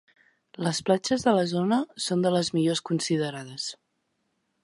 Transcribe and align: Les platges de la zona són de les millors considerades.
Les 0.67 0.77
platges 0.87 1.25
de 1.27 1.33
la 1.39 1.43
zona 1.51 1.77
són 2.07 2.25
de 2.25 2.33
les 2.37 2.51
millors 2.57 2.83
considerades. 2.93 3.71